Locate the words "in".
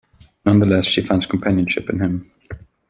1.87-1.99